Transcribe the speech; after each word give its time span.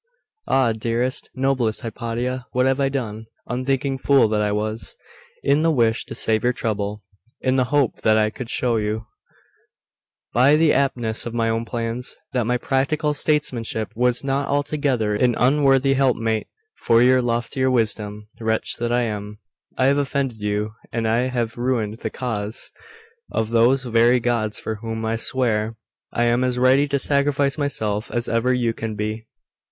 'Ah! 0.47 0.71
dearest, 0.71 1.29
noblest 1.35 1.81
Hypatia! 1.81 2.47
What 2.53 2.65
have 2.65 2.79
I 2.79 2.89
done? 2.89 3.27
Unthinking 3.45 3.99
fool 3.99 4.27
that 4.29 4.41
I 4.41 4.51
was! 4.51 4.95
In 5.43 5.61
the 5.61 5.69
wish 5.69 6.05
to 6.05 6.15
save 6.15 6.43
you 6.43 6.51
trouble 6.53 7.03
In 7.39 7.53
the 7.53 7.65
hope 7.65 7.97
that 8.01 8.17
I 8.17 8.31
could 8.31 8.49
show 8.49 8.77
you, 8.77 9.05
by 10.33 10.55
the 10.55 10.73
aptness 10.73 11.27
of 11.27 11.35
my 11.35 11.49
own 11.49 11.65
plans, 11.65 12.17
that 12.33 12.47
my 12.47 12.57
practical 12.57 13.13
statesmanship 13.13 13.91
was 13.95 14.23
not 14.23 14.47
altogether 14.47 15.13
an 15.13 15.35
unworthy 15.35 15.93
helpmate 15.93 16.47
for 16.77 17.03
your 17.03 17.21
loftier 17.21 17.69
wisdom 17.69 18.25
wretch 18.39 18.77
that 18.77 18.91
I 18.91 19.03
am, 19.03 19.37
I 19.77 19.85
have 19.85 19.99
offended 19.99 20.39
you; 20.39 20.71
and 20.91 21.07
I 21.07 21.27
have 21.27 21.59
ruined 21.59 21.99
the 21.99 22.09
cause 22.09 22.71
of 23.31 23.51
those 23.51 23.83
very 23.83 24.19
gods 24.19 24.59
for 24.59 24.77
whom, 24.77 25.05
I 25.05 25.17
swear, 25.17 25.75
I 26.11 26.23
am 26.23 26.43
as 26.43 26.57
ready 26.57 26.87
to 26.87 26.97
sacrifice 26.97 27.55
myself 27.59 28.09
as 28.09 28.27
ever 28.27 28.51
you 28.51 28.73
can 28.73 28.95
be! 28.95 29.27